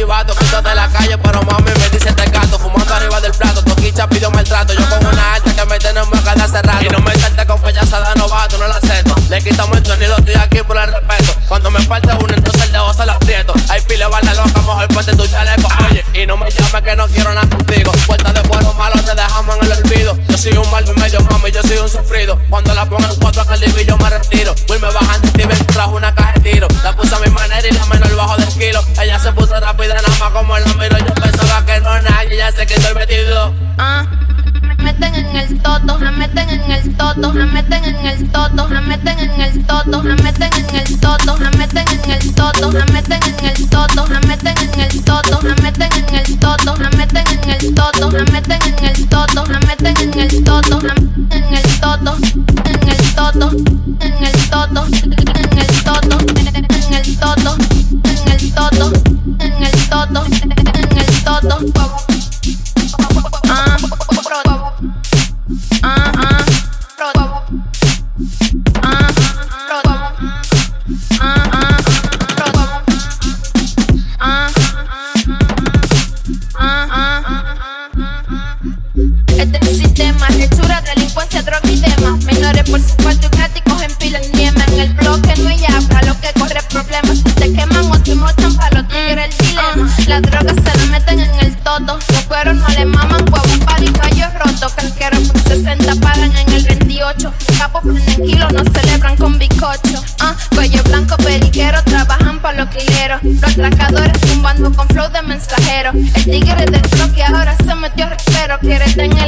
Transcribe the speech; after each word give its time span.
chivato, 0.00 0.34
quito 0.34 0.62
de 0.62 0.74
la 0.74 0.88
calle, 0.88 1.18
pero 1.18 1.42
mami 1.42 1.70
me 1.78 1.88
dice 1.90 2.08
este 2.08 2.24
gato. 2.30 2.58
Fumando 2.58 2.94
arriba 2.94 3.20
del 3.20 3.32
plato, 3.32 3.62
toquicha 3.62 4.08
pidió 4.08 4.30
maltrato. 4.30 4.72
Yo 4.72 4.88
con 4.88 5.06
una 5.06 5.34
alta 5.34 5.54
que 5.54 5.64
me 5.66 5.78
tenemos 5.78 6.18
a 6.18 6.22
cada 6.22 6.48
cerrado. 6.48 6.84
Y 6.84 6.88
no 6.88 6.98
me 7.00 7.14
salte 7.14 7.46
con 7.46 7.60
payasada 7.60 8.14
novato, 8.14 8.58
no 8.58 8.68
la 8.68 8.76
acepto. 8.76 9.14
Le 9.28 9.42
quitamos 9.42 9.76
el 9.78 9.86
sonido, 9.86 10.16
estoy 10.16 10.34
aquí 10.34 10.62
por 10.62 10.76
el 10.76 10.92
respeto. 10.92 11.34
Cuando 11.48 11.70
me 11.70 11.80
falta 11.80 12.16
uno, 12.20 12.34
entonces 12.34 12.62
el 12.64 12.72
dedo 12.72 12.94
se 12.94 13.06
lo 13.06 13.12
aprieto. 13.12 13.54
Hay 13.68 13.80
pile 13.82 14.06
bala 14.06 14.34
loca, 14.34 14.60
mejor 14.60 14.88
ponte 14.88 15.16
tu 15.16 15.26
chaleco. 15.26 15.68
Oye, 15.90 16.04
y 16.14 16.26
no 16.26 16.36
me 16.36 16.50
llames 16.50 16.82
que 16.82 16.96
no 16.96 17.08
quiero 17.08 17.34
nada 17.34 17.48
contigo. 17.48 17.92
Puerta 18.06 18.32
de 18.32 18.42
cuero 18.42 18.72
malo 18.74 19.02
te 19.02 19.14
dejamos 19.14 19.56
en 19.56 19.64
el 19.64 19.72
olvido. 19.72 20.18
Yo 20.28 20.38
soy 20.38 20.56
un 20.56 20.70
mal 20.70 20.84
medio 20.96 21.20
mami, 21.30 21.50
yo 21.50 21.62
soy 21.62 21.78
un 21.78 21.88
sufrido. 21.88 22.38
Cuando 22.48 22.74
la 22.74 22.86
pongo 22.86 23.06
sé 32.52 32.66
que 32.66 32.74
estoy 32.74 32.94
metido. 32.94 33.54
Ah 33.78 34.06
meten 34.82 35.14
en 35.14 35.36
el 35.36 35.62
toto, 35.62 35.98
la 35.98 36.10
meten 36.10 36.48
en 36.48 36.70
el 36.70 36.96
toto, 36.96 37.32
la 37.32 37.46
meten 37.46 37.84
en 37.84 38.06
el 38.06 38.30
toto, 38.30 38.68
la 38.68 38.80
meten 38.80 39.18
en 39.18 39.40
el 39.40 39.66
toto, 39.66 40.02
la 40.02 40.16
meten 40.16 40.48
en 40.54 40.74
el 40.74 41.00
toto, 41.00 41.36
la 41.38 41.50
meten 41.50 41.86
en 41.88 42.10
el 42.10 42.34
toto, 42.34 42.72
la 42.72 42.80
meten 42.86 43.22
en 43.28 43.44
el 43.44 43.68
toto, 43.68 44.06
la 44.08 44.20
meten 44.20 44.56
en 44.58 44.80
el 44.80 45.04
toto, 45.04 45.40
la 45.42 45.54
meten 45.62 45.88
en 45.92 46.14
el 46.14 46.38
toto, 46.38 46.76
la 46.76 46.90
meten 46.90 47.26
en 47.28 47.50
el 47.50 47.74
toto, 47.74 48.10
la 48.10 48.24
meten 48.24 48.62
en 48.62 48.84
el 48.84 49.08
toto, 49.08 49.44
la 49.44 49.60
meten 49.60 49.89
droga 81.42 81.70
y 81.70 81.80
demás. 81.80 82.24
Menores 82.24 82.68
por 82.70 82.80
su 82.80 82.94
cuarto 82.96 83.26
y 83.26 83.36
gratis 83.36 83.62
cogen 83.68 83.92
pila 83.98 84.18
en 84.18 84.32
yema. 84.32 84.64
En 84.64 84.80
el 84.80 84.94
bloque 84.94 85.34
no 85.38 85.48
hay 85.48 85.60
para 85.88 86.06
lo 86.06 86.20
que 86.20 86.32
corre 86.38 86.60
problemas. 86.68 87.18
Si 87.18 87.22
te 87.22 87.52
queman 87.52 87.90
o 87.90 88.00
te 88.00 88.14
mochan, 88.14 88.54
pa' 88.56 88.70
los 88.70 88.88
tigres 88.88 89.28
el 89.30 89.46
dilema. 89.46 89.76
Mm. 89.76 90.08
Las 90.08 90.22
drogas 90.22 90.54
se 90.56 90.78
las 90.78 90.88
meten 90.88 91.20
en 91.20 91.34
el 91.40 91.56
todo. 91.58 91.98
Los 92.08 92.22
cueros 92.26 92.56
no 92.56 92.68
le 92.68 92.84
maman 92.84 93.22
huevo, 93.32 93.64
para 93.64 93.84
y 93.84 93.88
rayos 93.88 94.32
rotos. 94.34 94.72
Canqueros 94.72 95.28
por 95.28 95.40
60 95.42 95.94
pagan 95.96 96.36
en 96.36 96.52
el 96.52 96.64
28. 96.64 97.32
Capos 97.58 97.82
prenden 97.82 98.26
kilos, 98.26 98.52
no 98.52 98.62
celebran 98.72 99.16
con 99.16 99.38
bizcocho. 99.38 100.02
Uh, 100.22 100.54
cuello 100.54 100.82
blanco, 100.84 101.16
periquero, 101.18 101.82
trabajan 101.84 102.40
pa' 102.40 102.52
los 102.52 102.68
clieros. 102.68 103.22
Los 103.22 103.42
atracadores 103.42 104.20
tumbando 104.20 104.72
con 104.72 104.88
flow 104.88 105.10
de 105.10 105.22
mensajero. 105.22 105.92
El 105.92 106.24
tigre 106.24 106.66
del 106.66 106.82
bloque 106.92 107.22
ahora 107.24 107.56
se 107.56 107.74
metió 107.74 108.08
respero. 108.08 108.58
Quiere 108.60 108.84
tener 108.92 109.19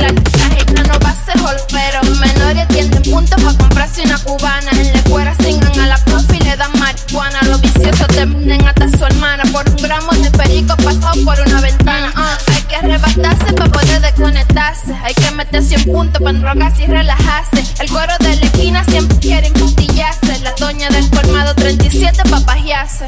por 11.24 11.40
una 11.40 11.60
ventana. 11.60 12.12
Ah, 12.14 12.38
hay 12.54 12.62
que 12.62 12.76
arrebatarse 12.76 13.52
para 13.52 13.70
poder 13.70 14.00
desconectarse. 14.00 14.94
Hay 15.02 15.14
que 15.14 15.30
meterse 15.32 15.74
en 15.74 15.84
punto 15.84 16.20
para 16.20 16.38
drogarse 16.38 16.84
y 16.84 16.86
relajarse. 16.86 17.64
El 17.80 17.90
cuero 17.90 18.12
de 18.20 18.36
la 18.36 18.46
esquina 18.46 18.84
siempre 18.84 19.18
quiere 19.18 19.48
impustillarse. 19.48 20.38
La 20.40 20.52
doña 20.58 20.88
del 20.90 21.04
formado 21.04 21.54
37 21.54 22.22
para 22.30 22.44
pajearse. 22.44 23.06